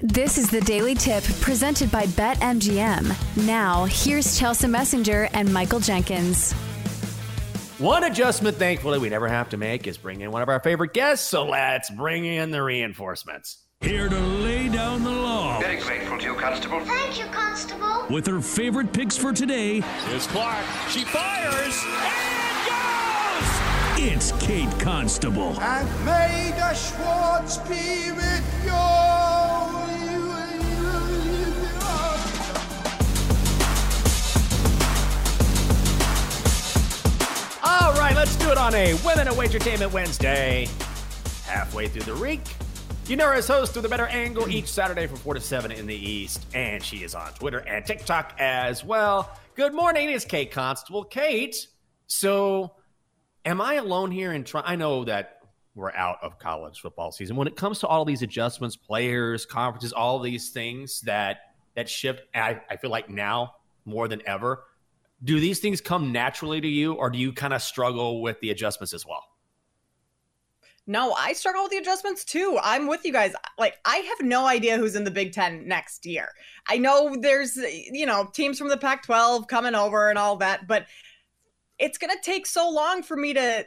This 0.00 0.36
is 0.36 0.50
the 0.50 0.60
Daily 0.60 0.94
Tip 0.94 1.24
presented 1.40 1.90
by 1.90 2.04
BetMGM. 2.04 3.46
Now, 3.46 3.86
here's 3.86 4.38
Chelsa 4.38 4.68
Messinger 4.68 5.30
and 5.32 5.50
Michael 5.50 5.80
Jenkins. 5.80 6.52
One 7.78 8.04
adjustment, 8.04 8.58
thankfully, 8.58 8.98
we 8.98 9.08
never 9.08 9.26
have 9.26 9.48
to 9.50 9.56
make 9.56 9.86
is 9.86 9.96
bring 9.96 10.20
in 10.20 10.30
one 10.30 10.42
of 10.42 10.50
our 10.50 10.60
favorite 10.60 10.92
guests. 10.92 11.26
So 11.26 11.46
let's 11.46 11.88
bring 11.88 12.26
in 12.26 12.50
the 12.50 12.62
reinforcements. 12.62 13.64
Here 13.80 14.10
to 14.10 14.18
lay 14.18 14.68
down 14.68 15.02
the 15.02 15.10
law. 15.10 15.60
Very 15.60 15.80
grateful 15.80 16.18
to 16.18 16.24
you, 16.24 16.34
Constable. 16.34 16.80
Thank 16.80 17.18
you, 17.18 17.24
Constable. 17.26 18.04
With 18.10 18.26
her 18.26 18.42
favorite 18.42 18.92
picks 18.92 19.16
for 19.16 19.32
today. 19.32 19.80
Here's 19.80 20.26
Clark. 20.26 20.66
She 20.90 21.04
fires 21.04 21.82
and 21.86 22.66
goes! 22.68 24.12
It's 24.12 24.32
Kate 24.44 24.78
Constable. 24.78 25.58
And 25.58 25.88
may 26.04 26.52
the 26.54 26.74
Schwartz 26.74 27.56
be 27.66 28.12
with 28.12 28.64
you. 28.66 29.15
Do 38.46 38.52
it 38.52 38.58
on 38.58 38.76
a 38.76 38.94
Women 39.04 39.26
at 39.26 39.34
Wagertainment 39.34 39.90
Wednesday. 39.90 40.68
Halfway 41.46 41.88
through 41.88 42.14
the 42.14 42.14
week. 42.22 42.42
You 43.08 43.16
know 43.16 43.26
her 43.26 43.32
as 43.32 43.48
host 43.48 43.76
of 43.76 43.82
The 43.82 43.88
Bettor 43.88 44.06
Angle 44.06 44.48
each 44.48 44.68
Saturday 44.68 45.08
from 45.08 45.16
4 45.16 45.34
to 45.34 45.40
7 45.40 45.72
in 45.72 45.84
the 45.84 45.96
East. 45.96 46.46
And 46.54 46.80
she 46.80 46.98
is 46.98 47.16
on 47.16 47.32
Twitter 47.32 47.58
and 47.58 47.84
TikTok 47.84 48.36
as 48.38 48.84
well. 48.84 49.36
Good 49.56 49.74
morning, 49.74 50.10
it's 50.10 50.24
Kate 50.24 50.52
Constable. 50.52 51.02
Kate, 51.02 51.66
so 52.06 52.76
am 53.44 53.60
I 53.60 53.74
alone 53.74 54.12
here 54.12 54.32
in 54.32 54.44
trying? 54.44 54.64
I 54.64 54.76
know 54.76 55.04
that 55.06 55.40
we're 55.74 55.90
out 55.90 56.18
of 56.22 56.38
college 56.38 56.78
football 56.78 57.10
season. 57.10 57.34
When 57.34 57.48
it 57.48 57.56
comes 57.56 57.80
to 57.80 57.88
all 57.88 58.04
these 58.04 58.22
adjustments, 58.22 58.76
players, 58.76 59.44
conferences, 59.44 59.92
all 59.92 60.20
these 60.20 60.50
things 60.50 61.00
that 61.00 61.38
that 61.74 61.88
shift, 61.88 62.22
I, 62.32 62.60
I 62.70 62.76
feel 62.76 62.90
like 62.90 63.10
now 63.10 63.56
more 63.84 64.06
than 64.06 64.22
ever, 64.24 64.62
do 65.24 65.40
these 65.40 65.60
things 65.60 65.80
come 65.80 66.12
naturally 66.12 66.60
to 66.60 66.68
you 66.68 66.94
or 66.94 67.10
do 67.10 67.18
you 67.18 67.32
kind 67.32 67.54
of 67.54 67.62
struggle 67.62 68.22
with 68.22 68.40
the 68.40 68.50
adjustments 68.50 68.92
as 68.92 69.06
well? 69.06 69.24
No, 70.88 71.12
I 71.14 71.32
struggle 71.32 71.62
with 71.62 71.72
the 71.72 71.78
adjustments 71.78 72.24
too. 72.24 72.58
I'm 72.62 72.86
with 72.86 73.04
you 73.04 73.12
guys. 73.12 73.34
Like, 73.58 73.78
I 73.84 73.96
have 73.96 74.20
no 74.20 74.46
idea 74.46 74.76
who's 74.76 74.94
in 74.94 75.02
the 75.02 75.10
Big 75.10 75.32
Ten 75.32 75.66
next 75.66 76.06
year. 76.06 76.28
I 76.68 76.78
know 76.78 77.16
there's, 77.20 77.56
you 77.56 78.06
know, 78.06 78.30
teams 78.32 78.56
from 78.56 78.68
the 78.68 78.76
Pac 78.76 79.04
12 79.04 79.48
coming 79.48 79.74
over 79.74 80.10
and 80.10 80.18
all 80.18 80.36
that, 80.36 80.68
but 80.68 80.86
it's 81.78 81.98
going 81.98 82.14
to 82.14 82.22
take 82.22 82.46
so 82.46 82.70
long 82.70 83.02
for 83.02 83.16
me 83.16 83.34
to 83.34 83.66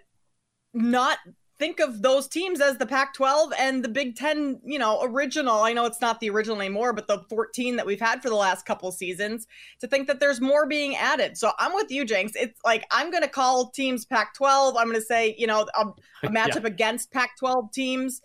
not 0.74 1.18
think 1.60 1.82
of 1.82 2.02
those 2.02 2.28
teams 2.28 2.62
as 2.62 2.78
the 2.78 2.86
Pac 2.86 3.14
12 3.14 3.52
and 3.60 3.84
the 3.84 3.90
Big 3.90 4.16
Ten, 4.16 4.60
you 4.64 4.80
know, 4.80 5.02
original. 5.04 5.60
I 5.60 5.74
know 5.74 5.86
it's 5.86 6.00
not 6.00 6.22
the 6.22 6.30
original 6.30 6.60
anymore, 6.60 6.94
but 6.94 7.08
the 7.08 7.20
14 7.30 7.76
that 7.76 7.86
we've 7.86 8.00
had 8.00 8.22
for 8.22 8.30
the 8.30 8.36
last 8.36 8.66
couple 8.66 8.90
seasons 8.94 9.46
to 9.82 9.88
think 9.88 10.08
that 10.08 10.22
there's 10.22 10.40
more 10.40 10.66
being 10.66 10.96
added. 10.96 11.38
So 11.38 11.52
I'm 11.60 11.74
with 11.74 11.92
you, 11.92 12.06
Jenks. 12.06 12.32
It's 12.36 12.60
like 12.64 12.86
I'm 12.92 13.12
going 13.12 13.24
to 13.24 13.30
call 13.30 13.70
teams 13.72 14.06
Pac 14.06 14.34
12. 14.36 14.78
I'm 14.78 14.88
going 14.88 15.00
to 15.00 15.06
say, 15.06 15.36
you 15.38 15.48
know, 15.48 15.68
a, 15.78 15.88
a 16.24 16.28
matchup 16.30 16.62
yeah. 16.62 16.68
against 16.68 17.12
Pac 17.12 17.38
12 17.38 17.72
teams. 17.74 18.22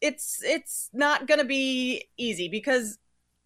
It's 0.00 0.40
it's 0.44 0.88
not 0.92 1.26
going 1.26 1.40
to 1.40 1.44
be 1.44 2.04
easy 2.16 2.48
because 2.48 2.98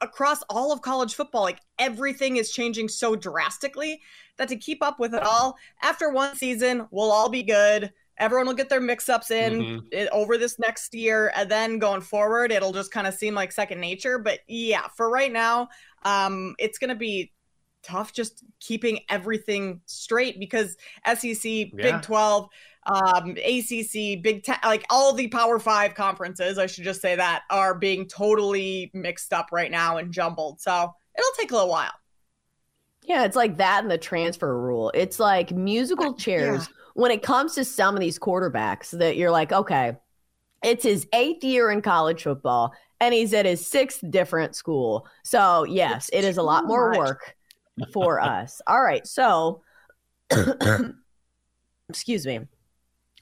across 0.02 0.42
all 0.50 0.72
of 0.72 0.83
college 0.83 1.14
football, 1.14 1.42
like 1.42 1.61
everything 1.78 2.36
is 2.36 2.52
changing 2.52 2.89
so 2.89 3.17
drastically 3.17 4.02
that 4.36 4.48
to 4.48 4.56
keep 4.56 4.83
up 4.83 5.00
with 5.00 5.14
it 5.14 5.22
all 5.22 5.56
after 5.83 6.11
one 6.11 6.36
season, 6.36 6.86
we'll 6.91 7.11
all 7.11 7.30
be 7.30 7.42
good 7.42 7.91
everyone 8.23 8.47
will 8.47 8.55
get 8.55 8.69
their 8.69 8.81
mix-ups 8.81 9.31
in 9.31 9.61
mm-hmm. 9.83 10.06
over 10.12 10.39
this 10.39 10.59
next 10.59 10.95
year 10.95 11.33
and 11.34 11.51
then 11.51 11.78
going 11.78 12.01
forward 12.01 12.53
it'll 12.53 12.73
just 12.73 12.92
kind 12.92 13.06
of 13.06 13.12
seem 13.12 13.34
like 13.34 13.51
second 13.51 13.81
nature 13.81 14.19
but 14.19 14.39
yeah 14.47 14.87
for 14.97 15.11
right 15.11 15.33
now 15.33 15.69
um 16.05 16.55
it's 16.59 16.79
going 16.79 16.89
to 16.89 16.95
be 16.95 17.33
tough 17.83 18.12
just 18.12 18.45
keeping 18.61 19.01
everything 19.09 19.81
straight 19.87 20.39
because 20.39 20.77
SEC, 21.05 21.45
yeah. 21.45 21.69
Big 21.74 22.02
12, 22.02 22.48
um, 22.86 23.30
ACC, 23.30 24.23
Big 24.23 24.45
10, 24.45 24.58
like 24.64 24.85
all 24.89 25.13
the 25.13 25.27
Power 25.29 25.58
5 25.58 25.95
conferences, 25.95 26.58
I 26.58 26.67
should 26.67 26.85
just 26.85 27.01
say 27.01 27.17
that, 27.17 27.42
are 27.51 27.75
being 27.75 28.07
totally 28.07 28.91
mixed 28.95 29.33
up 29.33 29.48
right 29.51 29.70
now 29.70 29.96
and 29.96 30.13
jumbled. 30.13 30.61
So, 30.61 30.92
it'll 31.19 31.30
take 31.39 31.51
a 31.51 31.55
little 31.55 31.70
while. 31.70 31.92
Yeah, 33.02 33.25
it's 33.25 33.35
like 33.35 33.57
that 33.57 33.83
and 33.83 33.91
the 33.91 33.98
transfer 33.98 34.57
rule. 34.57 34.92
It's 34.95 35.19
like 35.19 35.51
musical 35.51 36.14
chairs. 36.14 36.69
Yeah 36.70 36.77
when 36.95 37.11
it 37.11 37.23
comes 37.23 37.55
to 37.55 37.64
some 37.64 37.95
of 37.95 38.01
these 38.01 38.19
quarterbacks 38.19 38.91
that 38.98 39.17
you're 39.17 39.30
like, 39.30 39.53
okay, 39.53 39.97
it's 40.63 40.85
his 40.85 41.07
eighth 41.13 41.45
year 41.45 41.70
in 41.70 41.83
college 41.83 42.23
football 42.23 42.73
and 43.01 43.13
he's 43.13 43.35
at 43.35 43.47
his 43.47 43.67
sixth 43.67 44.01
different 44.11 44.55
school. 44.55 45.07
So, 45.25 45.64
yes, 45.64 46.08
it 46.13 46.25
is 46.25 46.36
a 46.36 46.42
lot 46.42 46.67
more 46.67 46.97
work 46.97 47.35
for 47.92 48.20
us. 48.20 48.61
All 48.67 48.83
right. 48.83 49.07
So, 49.07 49.63
excuse 51.89 52.27
me. 52.27 52.41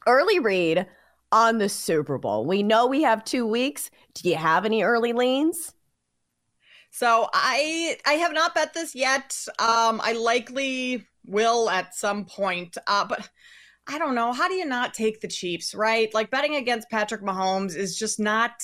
Early 0.06 0.38
read 0.38 0.86
on 1.32 1.58
the 1.58 1.68
Super 1.68 2.18
Bowl. 2.18 2.44
We 2.44 2.62
know 2.62 2.86
we 2.86 3.02
have 3.02 3.24
two 3.24 3.46
weeks. 3.46 3.90
Do 4.14 4.28
you 4.28 4.36
have 4.36 4.64
any 4.64 4.82
early 4.82 5.12
leans? 5.12 5.72
So 6.90 7.28
I 7.32 7.96
I 8.04 8.14
have 8.14 8.32
not 8.32 8.54
bet 8.54 8.74
this 8.74 8.94
yet. 8.94 9.46
Um, 9.58 10.00
I 10.02 10.12
likely 10.12 11.06
will 11.24 11.70
at 11.70 11.94
some 11.94 12.24
point. 12.24 12.76
Uh, 12.86 13.04
but 13.04 13.28
I 13.92 13.98
don't 13.98 14.14
know. 14.14 14.32
How 14.32 14.46
do 14.46 14.54
you 14.54 14.66
not 14.66 14.94
take 14.94 15.20
the 15.20 15.26
Chiefs, 15.26 15.74
right? 15.74 16.14
Like 16.14 16.30
betting 16.30 16.54
against 16.54 16.88
Patrick 16.90 17.22
Mahomes 17.22 17.74
is 17.74 17.98
just 17.98 18.20
not 18.20 18.62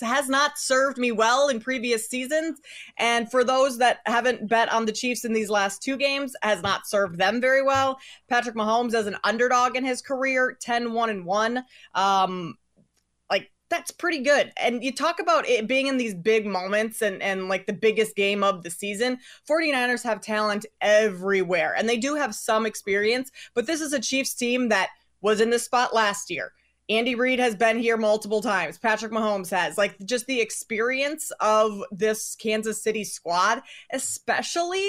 has 0.00 0.28
not 0.28 0.58
served 0.58 0.98
me 0.98 1.10
well 1.12 1.48
in 1.48 1.60
previous 1.60 2.08
seasons. 2.08 2.60
And 2.96 3.30
for 3.30 3.44
those 3.44 3.78
that 3.78 4.00
haven't 4.06 4.48
bet 4.48 4.72
on 4.72 4.84
the 4.84 4.92
Chiefs 4.92 5.24
in 5.24 5.32
these 5.32 5.50
last 5.50 5.82
two 5.82 5.96
games, 5.96 6.34
has 6.42 6.62
not 6.62 6.86
served 6.86 7.18
them 7.18 7.40
very 7.40 7.62
well. 7.62 7.98
Patrick 8.28 8.54
Mahomes 8.54 8.94
as 8.94 9.06
an 9.06 9.16
underdog 9.24 9.76
in 9.76 9.84
his 9.84 10.00
career, 10.00 10.56
10 10.60 10.92
1 10.92 11.10
and 11.10 11.24
1. 11.24 11.64
Um, 11.94 12.58
that's 13.72 13.90
pretty 13.90 14.18
good. 14.18 14.52
And 14.56 14.84
you 14.84 14.92
talk 14.92 15.18
about 15.18 15.48
it 15.48 15.66
being 15.66 15.86
in 15.86 15.96
these 15.96 16.14
big 16.14 16.46
moments 16.46 17.00
and, 17.00 17.22
and 17.22 17.48
like 17.48 17.66
the 17.66 17.72
biggest 17.72 18.14
game 18.14 18.44
of 18.44 18.62
the 18.62 18.70
season. 18.70 19.18
49ers 19.48 20.02
have 20.04 20.20
talent 20.20 20.66
everywhere 20.80 21.74
and 21.76 21.88
they 21.88 21.96
do 21.96 22.14
have 22.14 22.34
some 22.34 22.66
experience, 22.66 23.30
but 23.54 23.66
this 23.66 23.80
is 23.80 23.92
a 23.92 24.00
Chiefs 24.00 24.34
team 24.34 24.68
that 24.68 24.90
was 25.22 25.40
in 25.40 25.50
this 25.50 25.64
spot 25.64 25.94
last 25.94 26.30
year. 26.30 26.52
Andy 26.88 27.14
Reid 27.14 27.38
has 27.38 27.54
been 27.54 27.78
here 27.78 27.96
multiple 27.96 28.42
times. 28.42 28.76
Patrick 28.76 29.12
Mahomes 29.12 29.50
has. 29.50 29.78
Like 29.78 29.96
just 30.04 30.26
the 30.26 30.40
experience 30.40 31.32
of 31.40 31.82
this 31.90 32.34
Kansas 32.34 32.82
City 32.82 33.04
squad, 33.04 33.62
especially 33.92 34.86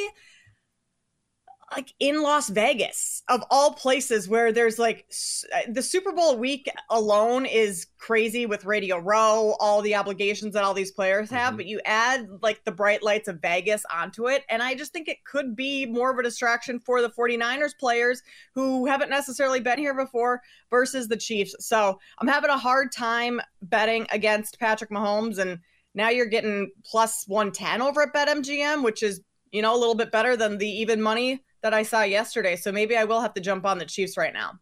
like 1.75 1.93
in 1.99 2.21
Las 2.21 2.49
Vegas, 2.49 3.23
of 3.29 3.43
all 3.49 3.73
places 3.73 4.27
where 4.27 4.51
there's 4.51 4.79
like 4.79 5.05
uh, 5.53 5.59
the 5.69 5.81
Super 5.81 6.11
Bowl 6.11 6.37
week 6.37 6.69
alone 6.89 7.45
is 7.45 7.87
crazy 7.97 8.45
with 8.45 8.65
Radio 8.65 8.97
Row, 8.97 9.55
all 9.59 9.81
the 9.81 9.95
obligations 9.95 10.53
that 10.53 10.63
all 10.63 10.73
these 10.73 10.91
players 10.91 11.29
have, 11.29 11.49
mm-hmm. 11.49 11.57
but 11.57 11.65
you 11.65 11.79
add 11.85 12.27
like 12.41 12.63
the 12.63 12.71
bright 12.71 13.01
lights 13.01 13.27
of 13.27 13.41
Vegas 13.41 13.85
onto 13.93 14.27
it. 14.27 14.43
And 14.49 14.61
I 14.61 14.75
just 14.75 14.93
think 14.93 15.07
it 15.07 15.23
could 15.25 15.55
be 15.55 15.85
more 15.85 16.11
of 16.11 16.17
a 16.17 16.23
distraction 16.23 16.79
for 16.79 17.01
the 17.01 17.09
49ers 17.09 17.77
players 17.79 18.21
who 18.53 18.85
haven't 18.85 19.09
necessarily 19.09 19.59
been 19.59 19.79
here 19.79 19.93
before 19.93 20.41
versus 20.69 21.07
the 21.07 21.17
Chiefs. 21.17 21.55
So 21.59 21.99
I'm 22.19 22.27
having 22.27 22.49
a 22.49 22.57
hard 22.57 22.91
time 22.91 23.41
betting 23.61 24.05
against 24.11 24.59
Patrick 24.59 24.89
Mahomes. 24.89 25.37
And 25.37 25.59
now 25.95 26.09
you're 26.09 26.25
getting 26.25 26.71
plus 26.85 27.25
110 27.27 27.81
over 27.81 28.01
at 28.01 28.13
BetMGM, 28.13 28.83
which 28.83 29.03
is, 29.03 29.21
you 29.51 29.61
know, 29.61 29.75
a 29.75 29.79
little 29.79 29.95
bit 29.95 30.11
better 30.11 30.35
than 30.35 30.57
the 30.57 30.67
even 30.67 31.01
money 31.01 31.41
that 31.63 31.73
I 31.73 31.83
saw 31.83 32.03
yesterday. 32.03 32.55
So 32.55 32.71
maybe 32.71 32.95
I 32.95 33.05
will 33.05 33.21
have 33.21 33.33
to 33.33 33.41
jump 33.41 33.65
on 33.65 33.79
the 33.79 33.85
Chiefs 33.85 34.15
right 34.17 34.33
now. 34.33 34.59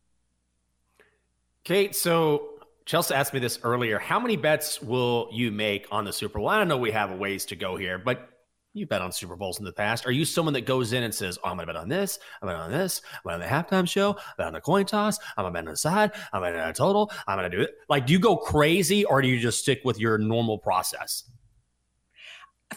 Kate, 1.63 1.95
so 1.95 2.59
Chelsa 2.85 3.11
asked 3.11 3.33
me 3.33 3.39
this 3.39 3.59
earlier. 3.63 3.99
How 3.99 4.19
many 4.19 4.35
bets 4.37 4.81
will 4.81 5.29
you 5.31 5.51
make 5.51 5.87
on 5.91 6.05
the 6.05 6.13
Super 6.13 6.39
Bowl? 6.39 6.47
I 6.47 6.57
don't 6.57 6.67
know 6.67 6.77
we 6.77 6.91
have 6.91 7.11
a 7.11 7.15
ways 7.15 7.45
to 7.45 7.55
go 7.55 7.75
here, 7.75 7.99
but 7.99 8.29
you 8.73 8.87
bet 8.87 9.01
on 9.01 9.11
Super 9.11 9.35
Bowls 9.35 9.59
in 9.59 9.65
the 9.65 9.73
past. 9.73 10.07
Are 10.07 10.11
you 10.11 10.23
someone 10.23 10.53
that 10.53 10.65
goes 10.65 10.93
in 10.93 11.03
and 11.03 11.13
says, 11.13 11.37
oh, 11.43 11.49
I'm 11.49 11.57
going 11.57 11.67
to 11.67 11.73
bet 11.73 11.81
on 11.81 11.89
this, 11.89 12.19
I'm 12.41 12.47
going 12.47 12.57
to 12.57 12.63
bet 12.63 12.71
on 12.73 12.79
this, 12.79 13.01
I'm 13.13 13.29
going 13.29 13.41
to 13.41 13.45
the 13.45 13.51
halftime 13.51 13.87
show, 13.87 14.11
I'm 14.11 14.33
bet 14.37 14.47
on 14.47 14.53
the 14.53 14.61
coin 14.61 14.85
toss, 14.85 15.19
I'm 15.35 15.43
going 15.43 15.53
to 15.53 15.57
bet 15.57 15.67
on 15.67 15.73
the 15.73 15.77
side, 15.77 16.11
I'm 16.31 16.41
going 16.41 16.53
to 16.53 16.57
bet 16.57 16.65
on 16.65 16.71
a 16.71 16.73
total, 16.73 17.11
I'm 17.27 17.37
going 17.37 17.51
to 17.51 17.57
do 17.57 17.63
it? 17.63 17.75
Like, 17.89 18.07
do 18.07 18.13
you 18.13 18.19
go 18.19 18.37
crazy 18.37 19.03
or 19.03 19.21
do 19.21 19.27
you 19.27 19.39
just 19.39 19.59
stick 19.59 19.81
with 19.83 19.99
your 19.99 20.17
normal 20.17 20.57
process? 20.57 21.25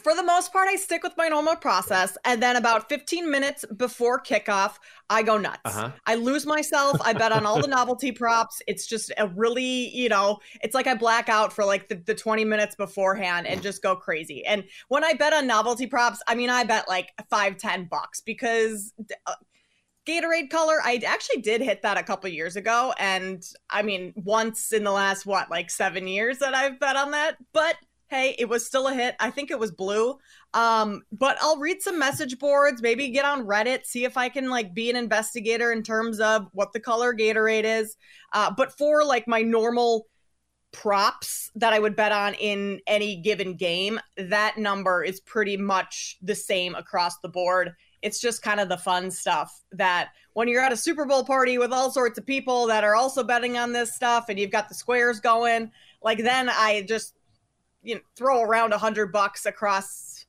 For 0.02 0.14
the 0.14 0.22
most 0.22 0.52
part, 0.52 0.68
I 0.68 0.76
stick 0.76 1.02
with 1.02 1.16
my 1.16 1.28
normal 1.28 1.56
process. 1.56 2.16
And 2.24 2.42
then 2.42 2.56
about 2.56 2.88
15 2.88 3.30
minutes 3.30 3.64
before 3.76 4.20
kickoff, 4.20 4.76
I 5.08 5.22
go 5.22 5.38
nuts. 5.38 5.60
Uh-huh. 5.64 5.90
I 6.06 6.16
lose 6.16 6.46
myself. 6.46 6.98
I 7.02 7.12
bet 7.12 7.32
on 7.32 7.46
all 7.46 7.60
the 7.60 7.68
novelty 7.68 8.10
props. 8.10 8.60
It's 8.66 8.86
just 8.86 9.12
a 9.18 9.28
really, 9.28 9.88
you 9.94 10.08
know, 10.08 10.40
it's 10.62 10.74
like 10.74 10.86
I 10.86 10.94
black 10.94 11.28
out 11.28 11.52
for 11.52 11.64
like 11.64 11.88
the, 11.88 11.96
the 11.96 12.14
20 12.14 12.44
minutes 12.44 12.74
beforehand 12.74 13.46
and 13.46 13.62
just 13.62 13.82
go 13.82 13.94
crazy. 13.94 14.44
And 14.46 14.64
when 14.88 15.04
I 15.04 15.14
bet 15.14 15.32
on 15.32 15.46
novelty 15.46 15.86
props, 15.86 16.20
I 16.26 16.34
mean, 16.34 16.50
I 16.50 16.64
bet 16.64 16.88
like 16.88 17.10
five, 17.30 17.56
10 17.56 17.86
bucks 17.86 18.20
because. 18.20 18.92
Uh, 19.26 19.34
Gatorade 20.06 20.50
color, 20.50 20.82
I 20.84 21.00
actually 21.06 21.40
did 21.40 21.62
hit 21.62 21.80
that 21.80 21.96
a 21.96 22.02
couple 22.02 22.28
years 22.28 22.56
ago. 22.56 22.92
And 22.98 23.42
I 23.70 23.80
mean, 23.80 24.12
once 24.16 24.70
in 24.70 24.84
the 24.84 24.90
last, 24.92 25.24
what, 25.24 25.50
like 25.50 25.70
seven 25.70 26.06
years 26.06 26.40
that 26.40 26.54
I've 26.54 26.78
bet 26.78 26.94
on 26.94 27.12
that. 27.12 27.38
But 27.54 27.76
hey, 28.14 28.36
it 28.38 28.48
was 28.48 28.64
still 28.64 28.86
a 28.86 28.94
hit. 28.94 29.16
I 29.18 29.30
think 29.30 29.50
it 29.50 29.58
was 29.58 29.72
blue. 29.72 30.18
Um, 30.52 31.02
but 31.10 31.36
I'll 31.40 31.58
read 31.58 31.82
some 31.82 31.98
message 31.98 32.38
boards, 32.38 32.80
maybe 32.80 33.08
get 33.08 33.24
on 33.24 33.44
Reddit, 33.44 33.84
see 33.84 34.04
if 34.04 34.16
I 34.16 34.28
can 34.28 34.48
like 34.48 34.72
be 34.72 34.88
an 34.88 34.96
investigator 34.96 35.72
in 35.72 35.82
terms 35.82 36.20
of 36.20 36.46
what 36.52 36.72
the 36.72 36.80
color 36.80 37.12
Gatorade 37.12 37.64
is. 37.64 37.96
Uh, 38.32 38.52
but 38.56 38.76
for 38.78 39.04
like 39.04 39.26
my 39.26 39.42
normal 39.42 40.06
props 40.70 41.50
that 41.56 41.72
I 41.72 41.78
would 41.78 41.96
bet 41.96 42.12
on 42.12 42.34
in 42.34 42.80
any 42.86 43.16
given 43.16 43.54
game, 43.54 43.98
that 44.16 44.58
number 44.58 45.02
is 45.02 45.20
pretty 45.20 45.56
much 45.56 46.18
the 46.22 46.34
same 46.34 46.74
across 46.76 47.18
the 47.18 47.28
board. 47.28 47.72
It's 48.02 48.20
just 48.20 48.42
kind 48.42 48.60
of 48.60 48.68
the 48.68 48.76
fun 48.76 49.10
stuff 49.10 49.62
that 49.72 50.10
when 50.34 50.46
you're 50.46 50.62
at 50.62 50.72
a 50.72 50.76
Super 50.76 51.04
Bowl 51.04 51.24
party 51.24 51.58
with 51.58 51.72
all 51.72 51.90
sorts 51.90 52.18
of 52.18 52.26
people 52.26 52.66
that 52.66 52.84
are 52.84 52.94
also 52.94 53.24
betting 53.24 53.56
on 53.56 53.72
this 53.72 53.94
stuff 53.94 54.26
and 54.28 54.38
you've 54.38 54.50
got 54.50 54.68
the 54.68 54.74
squares 54.74 55.20
going, 55.20 55.70
like 56.02 56.18
then 56.18 56.48
I 56.48 56.84
just 56.86 57.14
you 57.84 57.94
know 57.94 58.00
throw 58.16 58.42
around 58.42 58.72
a 58.72 58.78
hundred 58.78 59.12
bucks 59.12 59.46
across 59.46 60.26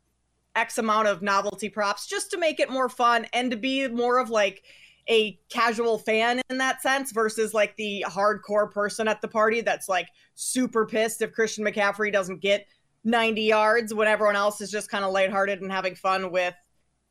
X 0.55 0.77
amount 0.77 1.07
of 1.07 1.21
novelty 1.21 1.69
props 1.69 2.07
just 2.07 2.31
to 2.31 2.37
make 2.37 2.59
it 2.59 2.69
more 2.69 2.89
fun 2.89 3.25
and 3.33 3.51
to 3.51 3.57
be 3.57 3.87
more 3.87 4.19
of 4.19 4.29
like 4.29 4.63
a 5.07 5.39
casual 5.49 5.97
fan 5.97 6.41
in 6.49 6.57
that 6.57 6.81
sense 6.81 7.11
versus 7.11 7.53
like 7.53 7.75
the 7.75 8.03
hardcore 8.07 8.71
person 8.71 9.07
at 9.07 9.21
the 9.21 9.27
party 9.27 9.61
that's 9.61 9.87
like 9.87 10.07
super 10.33 10.85
pissed 10.85 11.21
if 11.21 11.31
Christian 11.31 11.63
McCaffrey 11.63 12.11
doesn't 12.11 12.41
get 12.41 12.67
90 13.03 13.41
yards 13.41 13.93
when 13.93 14.07
everyone 14.07 14.35
else 14.35 14.61
is 14.61 14.71
just 14.71 14.89
kind 14.89 15.05
of 15.05 15.13
lighthearted 15.13 15.61
and 15.61 15.71
having 15.71 15.95
fun 15.95 16.31
with 16.31 16.55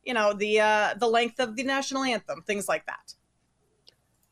you 0.03 0.13
know 0.13 0.33
the 0.33 0.59
uh 0.59 0.93
the 0.99 1.07
length 1.07 1.39
of 1.39 1.55
the 1.55 1.63
national 1.63 2.03
anthem 2.03 2.41
things 2.43 2.67
like 2.67 2.85
that. 2.85 3.13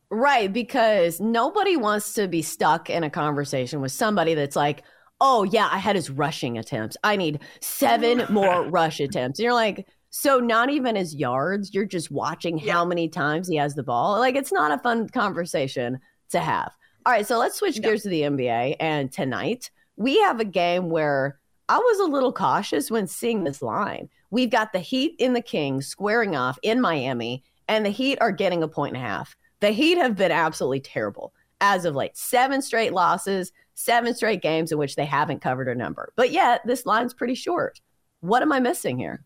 Right 0.09 0.51
because 0.51 1.19
nobody 1.19 1.77
wants 1.77 2.13
to 2.13 2.27
be 2.27 2.41
stuck 2.41 2.89
in 2.89 3.03
a 3.03 3.09
conversation 3.09 3.81
with 3.81 3.91
somebody 3.91 4.33
that's 4.33 4.55
like 4.55 4.83
oh 5.21 5.43
yeah 5.43 5.69
i 5.71 5.77
had 5.77 5.95
his 5.95 6.09
rushing 6.09 6.57
attempts 6.57 6.97
i 7.03 7.15
need 7.15 7.39
seven 7.61 8.25
more 8.29 8.63
rush 8.69 8.99
attempts 8.99 9.39
and 9.39 9.43
you're 9.43 9.53
like 9.53 9.87
so 10.09 10.39
not 10.39 10.69
even 10.69 10.95
his 10.95 11.15
yards 11.15 11.73
you're 11.73 11.85
just 11.85 12.11
watching 12.11 12.59
yeah. 12.59 12.73
how 12.73 12.85
many 12.85 13.07
times 13.07 13.47
he 13.47 13.55
has 13.55 13.75
the 13.75 13.83
ball 13.83 14.19
like 14.19 14.35
it's 14.35 14.51
not 14.51 14.71
a 14.71 14.81
fun 14.81 15.07
conversation 15.09 15.99
to 16.29 16.39
have 16.39 16.71
all 17.05 17.13
right 17.13 17.27
so 17.27 17.37
let's 17.37 17.57
switch 17.57 17.77
no. 17.77 17.89
gears 17.89 18.03
to 18.03 18.09
the 18.09 18.21
nba 18.21 18.75
and 18.79 19.11
tonight 19.11 19.71
we 19.95 20.19
have 20.19 20.39
a 20.39 20.45
game 20.45 20.89
where 20.89 21.39
i 21.69 21.77
was 21.77 21.99
a 21.99 22.11
little 22.11 22.33
cautious 22.33 22.91
when 22.91 23.07
seeing 23.07 23.43
this 23.43 23.61
line 23.61 24.09
We've 24.33 24.49
got 24.49 24.73
the 24.73 24.79
Heat 24.79 25.13
in 25.19 25.33
the 25.33 25.43
Kings 25.43 25.85
squaring 25.85 26.35
off 26.35 26.57
in 26.63 26.81
Miami, 26.81 27.43
and 27.67 27.85
the 27.85 27.91
Heat 27.91 28.17
are 28.19 28.31
getting 28.31 28.63
a 28.63 28.67
point 28.67 28.95
and 28.95 29.05
a 29.05 29.07
half. 29.07 29.35
The 29.59 29.69
Heat 29.69 29.99
have 29.99 30.15
been 30.15 30.31
absolutely 30.31 30.79
terrible 30.79 31.35
as 31.61 31.85
of 31.85 31.93
late. 31.93 32.17
Seven 32.17 32.59
straight 32.63 32.93
losses, 32.93 33.51
seven 33.75 34.13
straight 34.15 34.41
games 34.41 34.71
in 34.71 34.77
which 34.77 34.95
they 34.95 35.05
haven't 35.05 35.41
covered 35.41 35.67
a 35.67 35.75
number. 35.75 36.11
But 36.15 36.31
yet, 36.31 36.61
this 36.65 36.85
line's 36.85 37.13
pretty 37.13 37.35
short. 37.35 37.81
What 38.21 38.41
am 38.41 38.51
I 38.51 38.59
missing 38.59 38.97
here? 38.97 39.23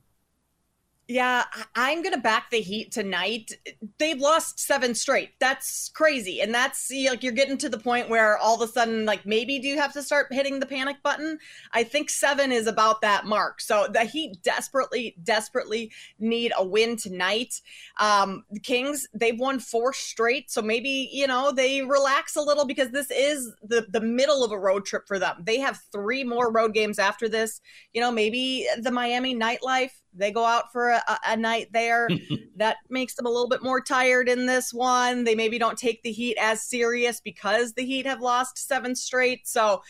Yeah, 1.09 1.45
I'm 1.74 2.01
going 2.01 2.15
to 2.15 2.19
back 2.19 2.50
the 2.50 2.59
Heat 2.59 2.92
tonight. 2.92 3.54
They've 3.98 4.19
lost 4.19 4.59
seven 4.59 4.94
straight. 4.94 5.30
That's 5.39 5.88
crazy. 5.95 6.42
And 6.42 6.54
that's 6.54 6.92
like 6.92 7.24
you're 7.24 7.31
getting 7.31 7.57
to 7.59 7.69
the 7.69 7.80
point 7.80 8.09
where 8.09 8.38
all 8.38 8.62
of 8.62 8.69
a 8.69 8.71
sudden, 8.71 9.06
like 9.06 9.25
maybe 9.25 9.57
do 9.59 9.69
you 9.69 9.77
have 9.77 9.94
to 9.94 10.04
start 10.04 10.27
hitting 10.31 10.59
the 10.59 10.65
panic 10.65 10.98
button? 11.04 11.39
I 11.71 11.83
think 11.83 12.09
seven 12.09 12.51
is 12.51 12.68
about 12.68 13.00
that 13.01 13.25
mark. 13.25 13.62
So 13.62 13.88
the 13.89 14.04
Heat 14.04 14.44
desperately, 14.44 15.15
desperately 15.24 15.94
need 16.19 16.51
a 16.57 16.65
win 16.65 16.98
tonight. 16.98 17.62
Um, 18.01 18.44
the 18.51 18.60
Kings, 18.60 19.07
they've 19.13 19.39
won 19.39 19.60
four 19.60 19.94
straight. 19.94 20.51
So 20.51 20.62
maybe, 20.62 21.10
you 21.13 21.25
know, 21.25 21.53
they 21.53 21.83
relax 21.83 22.36
a 22.36 22.42
little 22.42 22.65
because 22.65 22.89
this 22.89 23.10
is 23.12 23.53
the, 23.63 23.88
the 23.89 24.01
middle 24.01 24.44
of 24.44 24.51
a 24.51 24.60
road 24.60 24.86
trip 24.86 25.07
for 25.07 25.19
them. 25.19 25.38
They 25.45 25.60
have 25.60 25.80
three 25.94 26.25
more 26.25 26.51
road 26.51 26.74
games 26.74 27.00
after 27.00 27.30
this. 27.30 27.62
You 27.94 28.01
know, 28.01 28.12
maybe 28.12 28.68
the 28.81 28.92
Miami 28.92 29.33
nightlife 29.33 29.92
they 30.17 30.31
go 30.31 30.45
out 30.45 30.71
for 30.71 30.89
a, 30.89 31.01
a 31.27 31.37
night 31.37 31.67
there. 31.71 32.09
that 32.55 32.77
makes 32.89 33.15
them 33.15 33.25
a 33.25 33.29
little 33.29 33.47
bit 33.47 33.63
more 33.63 33.81
tired 33.81 34.29
in 34.29 34.45
this 34.45 34.73
one. 34.73 35.23
They 35.23 35.35
maybe 35.35 35.59
don't 35.59 35.77
take 35.77 36.03
the 36.03 36.11
Heat 36.11 36.37
as 36.39 36.61
serious 36.61 37.19
because 37.21 37.73
the 37.73 37.85
Heat 37.85 38.05
have 38.05 38.21
lost 38.21 38.57
seven 38.57 38.95
straight. 38.95 39.47
So 39.47 39.81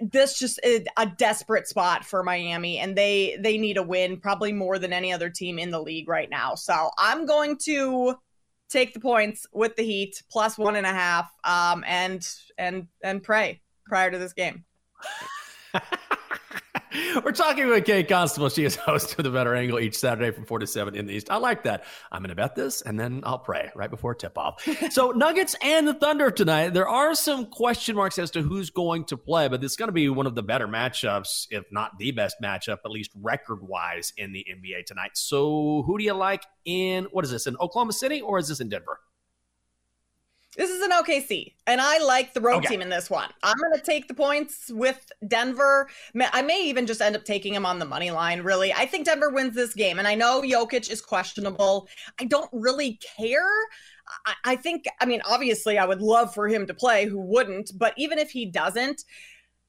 this 0.00 0.38
just 0.38 0.58
is 0.64 0.84
a 0.96 1.06
desperate 1.06 1.68
spot 1.68 2.04
for 2.04 2.22
Miami, 2.22 2.78
and 2.78 2.96
they 2.96 3.36
they 3.40 3.58
need 3.58 3.76
a 3.76 3.82
win 3.82 4.18
probably 4.18 4.52
more 4.52 4.78
than 4.78 4.92
any 4.92 5.12
other 5.12 5.30
team 5.30 5.58
in 5.58 5.70
the 5.70 5.80
league 5.80 6.08
right 6.08 6.30
now. 6.30 6.54
So 6.54 6.90
I'm 6.98 7.26
going 7.26 7.56
to 7.64 8.16
take 8.68 8.94
the 8.94 9.00
points 9.00 9.46
with 9.52 9.76
the 9.76 9.82
Heat 9.82 10.22
plus 10.30 10.58
one 10.58 10.76
and 10.76 10.86
a 10.86 10.92
half, 10.92 11.30
um, 11.44 11.84
and 11.86 12.26
and 12.58 12.88
and 13.02 13.22
pray 13.22 13.60
prior 13.86 14.10
to 14.10 14.18
this 14.18 14.32
game. 14.32 14.64
We're 17.24 17.32
talking 17.32 17.68
with 17.68 17.84
Kate 17.84 18.08
Constable. 18.08 18.48
She 18.48 18.64
is 18.64 18.76
host 18.76 19.18
of 19.18 19.24
the 19.24 19.30
Bettor 19.30 19.54
Angle 19.54 19.80
each 19.80 19.96
Saturday 19.96 20.30
from 20.30 20.44
4 20.44 20.58
to 20.60 20.66
7 20.66 20.94
in 20.94 21.06
the 21.06 21.14
East. 21.14 21.30
I 21.30 21.36
like 21.36 21.64
that. 21.64 21.84
I'm 22.10 22.20
going 22.20 22.30
to 22.30 22.34
bet 22.34 22.54
this 22.54 22.82
and 22.82 22.98
then 22.98 23.22
I'll 23.24 23.38
pray 23.38 23.70
right 23.74 23.90
before 23.90 24.14
tip 24.14 24.36
off. 24.36 24.66
so, 24.90 25.10
Nuggets 25.10 25.56
and 25.62 25.86
the 25.88 25.94
Thunder 25.94 26.30
tonight. 26.30 26.70
There 26.70 26.88
are 26.88 27.14
some 27.14 27.46
question 27.46 27.96
marks 27.96 28.18
as 28.18 28.30
to 28.32 28.42
who's 28.42 28.70
going 28.70 29.04
to 29.06 29.16
play, 29.16 29.48
but 29.48 29.62
it's 29.64 29.76
going 29.76 29.88
to 29.88 29.92
be 29.92 30.08
one 30.08 30.26
of 30.26 30.34
the 30.34 30.42
better 30.42 30.68
matchups, 30.68 31.46
if 31.50 31.64
not 31.70 31.98
the 31.98 32.10
best 32.12 32.36
matchup, 32.42 32.78
at 32.84 32.90
least 32.90 33.10
record 33.20 33.60
wise, 33.62 34.12
in 34.16 34.32
the 34.32 34.44
NBA 34.50 34.86
tonight. 34.86 35.12
So, 35.14 35.82
who 35.86 35.98
do 35.98 36.04
you 36.04 36.14
like 36.14 36.44
in 36.64 37.04
what 37.12 37.24
is 37.24 37.30
this, 37.30 37.46
in 37.46 37.56
Oklahoma 37.56 37.92
City 37.92 38.20
or 38.20 38.38
is 38.38 38.48
this 38.48 38.60
in 38.60 38.68
Denver? 38.68 38.98
This 40.56 40.68
is 40.68 40.82
an 40.82 40.90
OKC, 40.90 41.54
and 41.66 41.80
I 41.80 41.98
like 41.98 42.34
the 42.34 42.40
road 42.40 42.58
okay. 42.58 42.68
team 42.68 42.82
in 42.82 42.90
this 42.90 43.08
one. 43.08 43.30
I'm 43.42 43.56
going 43.56 43.72
to 43.72 43.80
take 43.80 44.06
the 44.06 44.12
points 44.12 44.70
with 44.70 45.10
Denver. 45.26 45.88
I 46.14 46.42
may 46.42 46.66
even 46.66 46.86
just 46.86 47.00
end 47.00 47.16
up 47.16 47.24
taking 47.24 47.54
him 47.54 47.64
on 47.64 47.78
the 47.78 47.86
money 47.86 48.10
line, 48.10 48.42
really. 48.42 48.70
I 48.70 48.84
think 48.84 49.06
Denver 49.06 49.30
wins 49.30 49.54
this 49.54 49.72
game, 49.72 49.98
and 49.98 50.06
I 50.06 50.14
know 50.14 50.42
Jokic 50.42 50.90
is 50.90 51.00
questionable. 51.00 51.88
I 52.20 52.24
don't 52.24 52.50
really 52.52 52.98
care. 53.16 53.48
I, 54.26 54.34
I 54.44 54.56
think, 54.56 54.84
I 55.00 55.06
mean, 55.06 55.22
obviously, 55.24 55.78
I 55.78 55.86
would 55.86 56.02
love 56.02 56.34
for 56.34 56.48
him 56.48 56.66
to 56.66 56.74
play. 56.74 57.06
Who 57.06 57.20
wouldn't? 57.20 57.70
But 57.78 57.94
even 57.96 58.18
if 58.18 58.30
he 58.30 58.44
doesn't, 58.44 59.04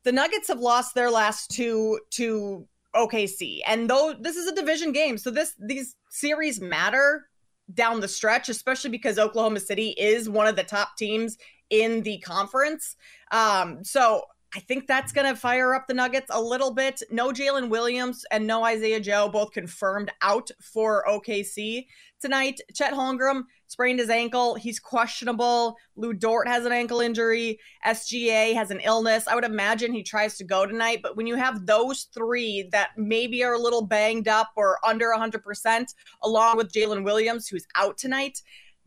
the 0.03 0.11
Nuggets 0.11 0.49
have 0.49 0.59
lost 0.59 0.95
their 0.95 1.09
last 1.09 1.49
two 1.49 1.97
to 2.11 2.67
OKC, 2.93 3.61
and 3.65 3.89
though 3.89 4.13
this 4.19 4.35
is 4.35 4.47
a 4.47 4.55
division 4.55 4.91
game, 4.91 5.17
so 5.17 5.31
this 5.31 5.55
these 5.59 5.95
series 6.09 6.59
matter 6.59 7.29
down 7.73 7.99
the 7.99 8.07
stretch, 8.07 8.49
especially 8.49 8.89
because 8.89 9.19
Oklahoma 9.19 9.59
City 9.59 9.89
is 9.97 10.29
one 10.29 10.47
of 10.47 10.55
the 10.55 10.63
top 10.63 10.97
teams 10.97 11.37
in 11.69 12.01
the 12.01 12.19
conference. 12.19 12.95
Um, 13.31 13.83
so 13.83 14.23
I 14.55 14.59
think 14.59 14.85
that's 14.85 15.11
going 15.11 15.27
to 15.27 15.39
fire 15.39 15.73
up 15.73 15.87
the 15.87 15.95
Nuggets 15.95 16.27
a 16.29 16.41
little 16.41 16.71
bit. 16.71 17.01
No 17.09 17.31
Jalen 17.31 17.69
Williams 17.69 18.23
and 18.31 18.45
no 18.45 18.63
Isaiah 18.63 18.99
Joe, 18.99 19.27
both 19.27 19.51
confirmed 19.51 20.11
out 20.21 20.51
for 20.61 21.03
OKC 21.09 21.87
tonight. 22.21 22.61
Chet 22.73 22.93
Holmgren 22.93 23.43
sprained 23.67 23.99
his 23.99 24.11
ankle. 24.11 24.53
He's 24.53 24.79
questionable. 24.79 25.75
Lu 25.95 26.13
Dort 26.13 26.47
has 26.47 26.65
an 26.65 26.71
ankle 26.71 27.01
injury. 27.01 27.59
SGA 27.85 28.53
has 28.53 28.69
an 28.69 28.79
illness. 28.81 29.27
I 29.27 29.33
would 29.33 29.43
imagine 29.43 29.91
he 29.91 30.03
tries 30.03 30.37
to 30.37 30.43
go 30.43 30.67
tonight. 30.67 30.99
But 31.01 31.17
when 31.17 31.25
you 31.25 31.35
have 31.35 31.65
those 31.65 32.03
three 32.13 32.69
that 32.71 32.91
maybe 32.95 33.43
are 33.43 33.53
a 33.53 33.59
little 33.59 33.85
banged 33.85 34.27
up 34.27 34.51
or 34.55 34.77
under 34.85 35.07
100%, 35.07 35.95
along 36.21 36.57
with 36.57 36.71
Jalen 36.71 37.03
Williams, 37.03 37.47
who's 37.47 37.65
out 37.75 37.97
tonight, 37.97 38.39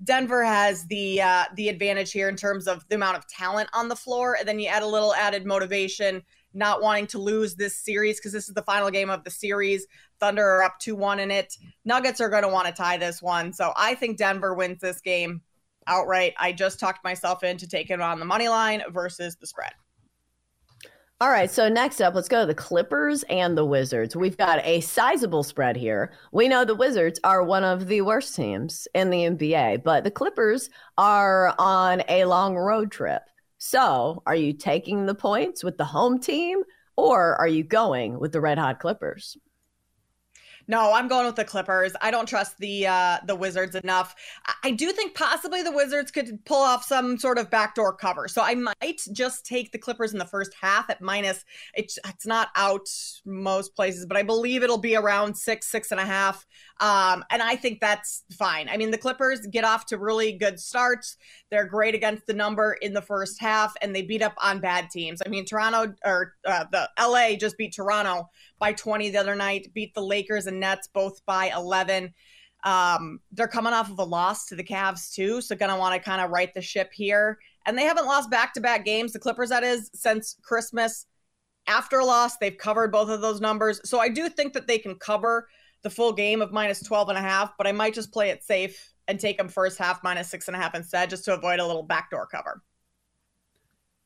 Denver 0.05 0.45
has 0.45 0.87
the 0.87 1.23
uh, 1.23 1.45
the 1.55 1.69
advantage 1.69 2.13
here 2.13 2.29
in 2.29 2.37
terms 2.37 2.69
of 2.69 2.87
the 2.89 2.97
amount 2.97 3.17
of 3.17 3.27
talent 3.29 3.69
on 3.73 3.89
the 3.89 3.97
floor, 3.97 4.37
and 4.39 4.47
then 4.47 4.61
you 4.61 4.69
add 4.69 4.83
a 4.83 4.87
little 4.87 5.15
added 5.15 5.47
motivation, 5.47 6.23
not 6.53 6.83
wanting 6.83 7.07
to 7.09 7.19
lose 7.19 7.55
this 7.55 7.79
series 7.79 8.19
because 8.19 8.33
this 8.33 8.49
is 8.49 8.55
the 8.55 8.63
final 8.63 8.91
game 8.91 9.09
of 9.09 9.25
the 9.25 9.31
series. 9.31 9.87
Thunder 10.21 10.45
are 10.45 10.63
up 10.63 10.79
two 10.79 10.95
one 10.95 11.19
in 11.19 11.31
it. 11.31 11.57
Nuggets 11.85 12.21
are 12.21 12.29
going 12.29 12.43
to 12.43 12.49
want 12.49 12.67
to 12.67 12.75
tie 12.75 12.99
this 12.99 13.23
one, 13.23 13.53
so 13.53 13.73
I 13.77 13.95
think 13.95 14.19
Denver 14.19 14.55
wins 14.55 14.81
this 14.81 15.01
game 15.01 15.41
outright. 15.87 16.35
I 16.39 16.53
just 16.53 16.79
talked 16.79 17.03
myself 17.03 17.43
into 17.43 17.67
taking 17.67 18.01
on 18.01 18.19
the 18.19 18.27
money 18.27 18.49
line 18.49 18.83
versus 18.91 19.37
the 19.37 19.47
spread. 19.47 19.73
All 21.19 21.31
right, 21.31 21.51
so 21.51 21.71
next 21.71 22.03
up, 22.03 22.15
let's 22.15 22.29
go 22.29 22.43
to 22.43 22.47
the 22.47 22.55
Clippers 22.55 23.23
and 23.31 23.57
the 23.57 23.65
Wizards. 23.65 24.15
We've 24.15 24.37
got 24.37 24.63
a 24.67 24.83
sizable 24.83 25.43
spread 25.43 25.75
here. 25.75 26.13
We 26.31 26.47
know 26.47 26.63
the 26.67 26.75
Wizards 26.75 27.19
are 27.25 27.43
one 27.43 27.65
of 27.65 27.87
the 27.87 28.03
worst 28.03 28.37
teams 28.37 28.87
in 28.95 29.09
the 29.09 29.23
NBA, 29.23 29.83
but 29.83 30.05
the 30.05 30.11
Clippers 30.11 30.69
are 30.99 31.55
on 31.59 32.03
a 32.11 32.27
long 32.27 32.55
road 32.55 32.91
trip. 32.91 33.23
So, 33.57 34.23
are 34.27 34.35
you 34.37 34.53
taking 34.53 35.07
the 35.07 35.15
points 35.15 35.65
with 35.65 35.79
the 35.79 35.87
home 35.87 36.21
team 36.21 36.63
or 36.99 37.37
are 37.37 37.49
you 37.49 37.65
going 37.65 38.21
with 38.21 38.33
the 38.33 38.43
Red 38.43 38.59
Hot 38.59 38.79
Clippers? 38.79 39.39
No, 40.69 40.93
I'm 40.93 41.07
going 41.07 41.27
with 41.27 41.37
the 41.37 41.45
Clippers. 41.45 41.93
I 42.01 42.11
don't 42.11 42.29
trust 42.29 42.59
the 42.59 42.87
uh, 42.87 43.19
the 43.27 43.37
Wizards 43.37 43.77
enough. 43.77 44.17
I 44.65 44.73
do 44.73 44.91
think 44.91 45.15
possibly 45.15 45.63
the 45.63 45.71
Wizards 45.71 46.11
could 46.11 46.45
pull 46.45 46.63
off 46.63 46.85
some 46.85 47.19
sort 47.19 47.39
of 47.39 47.51
backdoor 47.51 47.95
cover. 47.95 48.27
So 48.27 48.43
I 48.43 48.55
might 48.55 49.01
just 49.13 49.47
take 49.47 49.71
the 49.71 49.79
Clippers 49.79 50.13
in 50.13 50.19
the 50.19 50.25
first 50.25 50.53
half 50.61 50.91
at 50.91 51.01
minus. 51.01 51.45
It's 51.75 51.99
it's 52.05 52.27
not 52.27 52.49
out 52.57 52.89
most 53.25 53.77
places, 53.77 54.07
but 54.07 54.17
I 54.17 54.25
believe 54.25 54.63
it'll 54.65 54.79
be 54.79 54.97
around 54.97 55.37
six, 55.37 55.69
six 55.69 55.93
and 55.93 56.01
a 56.01 56.07
half. 56.07 56.45
Um, 56.81 57.25
and 57.31 57.43
I 57.43 57.57
think 57.57 57.81
that's 57.81 58.25
fine. 58.33 58.69
I 58.69 58.77
mean, 58.77 58.91
the 58.91 58.99
Clippers 58.99 59.47
get 59.47 59.65
off 59.65 59.87
to 59.87 59.99
really 59.99 60.33
good 60.33 60.59
starts. 60.59 61.17
They're 61.51 61.67
great 61.67 61.95
against 61.95 62.27
the 62.27 62.35
number 62.35 62.73
in 62.83 62.93
the 62.93 63.03
first 63.03 63.41
half, 63.41 63.73
and 63.81 63.95
they 63.95 64.03
beat 64.03 64.21
up 64.21 64.35
on 64.43 64.61
bad 64.61 64.91
teams. 64.91 65.23
I 65.25 65.29
mean, 65.29 65.45
Toronto 65.45 65.95
or 66.05 66.35
uh, 66.45 66.65
the 66.73 66.91
LA 67.01 67.37
just 67.37 67.57
beat 67.57 67.75
Toronto 67.75 68.29
by 68.59 68.73
20 68.73 69.11
the 69.11 69.19
other 69.19 69.37
night, 69.37 69.69
beat 69.75 69.95
the 69.95 70.03
Lakers 70.03 70.47
and 70.47 70.56
Nets 70.61 70.89
both 70.89 71.25
by 71.27 71.51
11. 71.55 72.13
Um, 72.65 73.21
they're 73.33 73.49
coming 73.49 73.73
off 73.73 73.91
of 73.91 73.99
a 73.99 74.05
loss 74.05 74.47
to 74.47 74.57
the 74.57 74.65
Cavs 74.65 75.13
too, 75.13 75.41
so 75.41 75.55
gonna 75.55 75.79
want 75.79 75.95
to 75.95 76.01
kind 76.01 76.21
of 76.21 76.31
right 76.31 76.53
the 76.53 76.63
ship 76.63 76.91
here. 76.93 77.39
And 77.65 77.79
they 77.79 77.85
haven't 77.85 78.07
lost 78.07 78.31
back-to-back 78.31 78.85
games, 78.85 79.13
the 79.13 79.19
Clippers 79.19 79.51
that 79.51 79.63
is, 79.63 79.91
since 79.95 80.37
Christmas. 80.43 81.07
After 81.69 81.99
a 81.99 82.05
loss, 82.05 82.37
they've 82.39 82.57
covered 82.57 82.93
both 82.93 83.09
of 83.09 83.21
those 83.21 83.41
numbers. 83.41 83.81
So 83.89 83.99
I 83.99 84.09
do 84.09 84.29
think 84.29 84.53
that 84.53 84.67
they 84.67 84.79
can 84.79 84.95
cover 84.97 85.49
the 85.83 85.91
full 85.91 86.13
game 86.13 86.43
of 86.43 86.53
minus 86.53 86.83
12 86.83 87.11
and 87.11 87.19
a 87.19 87.21
half, 87.21 87.53
but 87.59 87.67
I 87.67 87.73
might 87.73 87.95
just 87.95 88.13
play 88.13 88.31
it 88.31 88.43
safe 88.43 88.93
and 89.09 89.21
take 89.21 89.39
them 89.39 89.49
first 89.49 89.79
half 89.79 90.03
minus 90.03 90.29
six 90.29 90.49
and 90.49 90.57
a 90.57 90.61
half 90.61 90.75
instead, 90.75 91.11
just 91.11 91.25
to 91.27 91.35
avoid 91.35 91.61
a 91.61 91.67
little 91.67 91.83
backdoor 91.83 92.27
cover. 92.27 92.63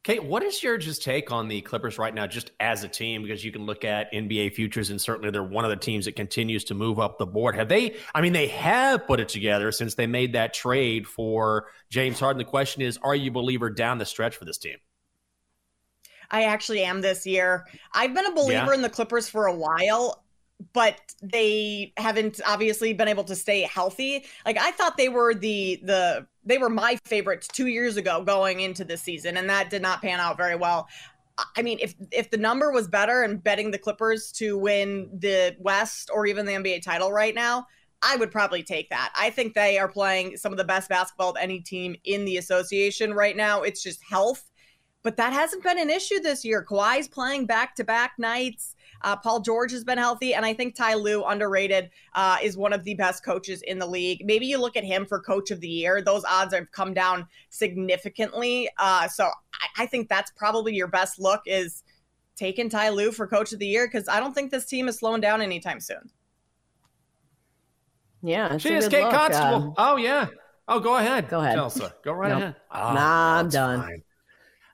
Kate, 0.02 0.24
what 0.24 0.42
is 0.42 0.62
your 0.62 0.78
just 0.78 1.02
take 1.02 1.30
on 1.30 1.46
the 1.46 1.60
Clippers 1.60 1.98
right 1.98 2.14
now, 2.14 2.26
just 2.26 2.52
as 2.58 2.84
a 2.84 2.88
team? 2.88 3.22
Because 3.22 3.44
you 3.44 3.52
can 3.52 3.66
look 3.66 3.84
at 3.84 4.10
NBA 4.12 4.54
futures, 4.54 4.88
and 4.88 4.98
certainly 4.98 5.30
they're 5.30 5.42
one 5.42 5.64
of 5.64 5.70
the 5.70 5.76
teams 5.76 6.06
that 6.06 6.16
continues 6.16 6.64
to 6.64 6.74
move 6.74 6.98
up 6.98 7.18
the 7.18 7.26
board. 7.26 7.54
Have 7.54 7.68
they? 7.68 7.96
I 8.14 8.22
mean, 8.22 8.32
they 8.32 8.46
have 8.48 9.06
put 9.06 9.20
it 9.20 9.28
together 9.28 9.70
since 9.72 9.94
they 9.94 10.06
made 10.06 10.32
that 10.32 10.54
trade 10.54 11.06
for 11.06 11.66
James 11.90 12.18
Harden. 12.18 12.38
The 12.38 12.44
question 12.44 12.80
is, 12.80 12.98
are 13.02 13.14
you 13.14 13.30
a 13.30 13.34
believer 13.34 13.68
down 13.68 13.98
the 13.98 14.06
stretch 14.06 14.36
for 14.36 14.46
this 14.46 14.56
team? 14.56 14.78
I 16.30 16.44
actually 16.44 16.82
am 16.82 17.02
this 17.02 17.26
year. 17.26 17.66
I've 17.92 18.14
been 18.14 18.26
a 18.26 18.34
believer 18.34 18.68
yeah. 18.68 18.74
in 18.74 18.82
the 18.82 18.88
Clippers 18.88 19.28
for 19.28 19.46
a 19.46 19.54
while 19.54 20.24
but 20.72 21.00
they 21.22 21.92
haven't 21.96 22.40
obviously 22.46 22.92
been 22.92 23.08
able 23.08 23.24
to 23.24 23.34
stay 23.34 23.62
healthy. 23.62 24.24
Like 24.44 24.58
I 24.58 24.70
thought 24.72 24.96
they 24.96 25.08
were 25.08 25.34
the 25.34 25.80
the 25.82 26.26
they 26.44 26.58
were 26.58 26.70
my 26.70 26.98
favorites 27.04 27.48
2 27.48 27.66
years 27.66 27.96
ago 27.96 28.22
going 28.22 28.60
into 28.60 28.84
the 28.84 28.96
season 28.96 29.36
and 29.36 29.48
that 29.48 29.70
did 29.70 29.82
not 29.82 30.00
pan 30.00 30.20
out 30.20 30.36
very 30.36 30.56
well. 30.56 30.88
I 31.56 31.62
mean, 31.62 31.78
if 31.80 31.94
if 32.12 32.30
the 32.30 32.36
number 32.36 32.70
was 32.70 32.88
better 32.88 33.22
and 33.22 33.42
betting 33.42 33.70
the 33.70 33.78
Clippers 33.78 34.30
to 34.32 34.58
win 34.58 35.08
the 35.18 35.56
West 35.58 36.10
or 36.12 36.26
even 36.26 36.44
the 36.44 36.52
NBA 36.52 36.82
title 36.82 37.12
right 37.12 37.34
now, 37.34 37.66
I 38.02 38.16
would 38.16 38.30
probably 38.30 38.62
take 38.62 38.90
that. 38.90 39.12
I 39.16 39.30
think 39.30 39.54
they 39.54 39.78
are 39.78 39.88
playing 39.88 40.36
some 40.36 40.52
of 40.52 40.58
the 40.58 40.64
best 40.64 40.88
basketball 40.88 41.30
of 41.30 41.36
any 41.40 41.60
team 41.60 41.96
in 42.04 42.24
the 42.24 42.36
association 42.36 43.14
right 43.14 43.36
now. 43.36 43.62
It's 43.62 43.82
just 43.82 44.02
health, 44.02 44.50
but 45.02 45.16
that 45.16 45.32
hasn't 45.32 45.62
been 45.62 45.78
an 45.78 45.90
issue 45.90 46.20
this 46.20 46.44
year. 46.44 46.64
Kawhi's 46.68 47.08
playing 47.08 47.46
back 47.46 47.74
to 47.76 47.84
back 47.84 48.12
nights. 48.18 48.74
Uh, 49.02 49.16
Paul 49.16 49.40
George 49.40 49.72
has 49.72 49.84
been 49.84 49.98
healthy, 49.98 50.34
and 50.34 50.44
I 50.44 50.52
think 50.52 50.74
Ty 50.74 50.94
Lue, 50.94 51.24
underrated, 51.24 51.90
uh, 52.14 52.36
is 52.42 52.56
one 52.56 52.72
of 52.72 52.84
the 52.84 52.94
best 52.94 53.24
coaches 53.24 53.62
in 53.62 53.78
the 53.78 53.86
league. 53.86 54.22
Maybe 54.24 54.46
you 54.46 54.58
look 54.58 54.76
at 54.76 54.84
him 54.84 55.06
for 55.06 55.20
coach 55.20 55.50
of 55.50 55.60
the 55.60 55.68
year; 55.68 56.02
those 56.02 56.24
odds 56.24 56.54
have 56.54 56.70
come 56.72 56.94
down 56.94 57.26
significantly. 57.48 58.68
Uh, 58.78 59.08
so 59.08 59.24
I, 59.26 59.84
I 59.84 59.86
think 59.86 60.08
that's 60.08 60.30
probably 60.36 60.74
your 60.74 60.88
best 60.88 61.18
look 61.18 61.42
is 61.46 61.82
taking 62.36 62.68
Ty 62.68 62.90
Lue 62.90 63.12
for 63.12 63.26
coach 63.26 63.52
of 63.52 63.58
the 63.58 63.66
year 63.66 63.86
because 63.86 64.08
I 64.08 64.20
don't 64.20 64.34
think 64.34 64.50
this 64.50 64.66
team 64.66 64.88
is 64.88 64.98
slowing 64.98 65.20
down 65.20 65.42
anytime 65.42 65.80
soon. 65.80 66.10
Yeah, 68.22 68.58
she 68.58 68.74
is 68.74 68.88
Kate 68.88 69.04
look. 69.04 69.12
Constable. 69.12 69.54
Um, 69.54 69.74
oh 69.78 69.96
yeah. 69.96 70.28
Oh, 70.68 70.78
go 70.78 70.96
ahead. 70.96 71.28
Go 71.28 71.40
ahead, 71.40 71.58
Chelsa. 71.58 71.92
Go 72.04 72.12
right 72.12 72.28
nope. 72.28 72.38
ahead. 72.38 72.56
Oh, 72.70 72.92
nah, 72.94 73.38
I'm 73.38 73.48
done. 73.48 73.80
Fine. 73.80 74.02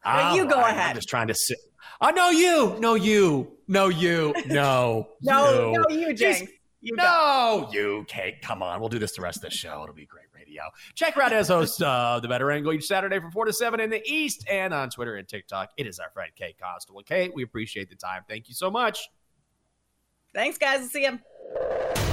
Well, 0.05 0.37
you 0.37 0.45
go 0.47 0.57
right. 0.57 0.71
ahead. 0.71 0.91
I'm 0.91 0.95
just 0.97 1.09
trying 1.09 1.29
to 1.29 1.35
sit. 1.35 1.59
Oh 2.01 2.11
no, 2.11 2.31
you, 2.31 2.77
no 2.79 2.95
you, 2.95 3.53
no 3.69 3.89
you, 3.89 4.35
no, 4.47 5.09
no, 5.23 5.73
no, 5.73 5.89
you, 5.89 6.15
Jenks. 6.15 6.51
You 6.81 6.95
no, 6.95 7.69
you, 7.73 8.05
Kate. 8.07 8.41
Come 8.43 8.63
on, 8.63 8.79
we'll 8.81 8.89
do 8.89 8.99
this 8.99 9.17
the 9.17 9.23
rest 9.23 9.39
of 9.39 9.43
the 9.43 9.51
show. 9.51 9.83
It'll 9.83 9.95
be 9.95 10.07
great 10.07 10.27
radio. 10.35 10.63
Check 10.95 11.15
her 11.15 11.23
out 11.23 11.33
as 11.33 11.49
host 11.49 11.83
uh, 11.83 12.15
of 12.17 12.23
the 12.23 12.29
Bettor 12.29 12.51
Angle 12.51 12.75
each 12.75 12.87
Saturday 12.87 13.19
from 13.19 13.33
four 13.33 13.45
to 13.45 13.53
seven 13.53 13.81
in 13.81 13.91
the 13.91 14.03
East, 14.07 14.47
and 14.49 14.73
on 14.73 14.91
Twitter 14.91 15.17
and 15.17 15.27
TikTok. 15.27 15.71
It 15.77 15.87
is 15.87 15.99
our 15.99 16.11
friend 16.11 16.31
Kate 16.37 16.57
Constable. 16.59 17.03
Kate, 17.03 17.33
we 17.35 17.43
appreciate 17.43 17.89
the 17.89 17.97
time. 17.97 18.23
Thank 18.29 18.49
you 18.49 18.55
so 18.55 18.71
much. 18.71 19.09
Thanks, 20.35 20.59
guys. 20.59 20.91
See 20.91 21.05
you. 21.05 22.13